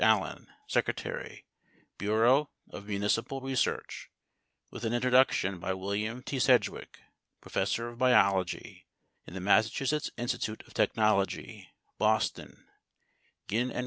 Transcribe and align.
Allen, 0.03 0.47
secretary, 0.65 1.45
Bureau 1.99 2.49
of 2.71 2.87
Municipal 2.87 3.39
Research, 3.39 4.09
with 4.71 4.83
an 4.83 4.93
introduction 4.95 5.59
by 5.59 5.75
William 5.75 6.23
T. 6.23 6.39
Sedgwick, 6.39 6.97
professor 7.39 7.87
of 7.87 7.99
biology 7.99 8.87
in 9.27 9.35
the 9.35 9.39
Massachusetts 9.39 10.09
Institute 10.17 10.63
of 10.65 10.73
Technology, 10.73 11.69
Boston: 11.99 12.63
Ginn 13.47 13.69
& 13.69 13.71
Co. 13.71 13.79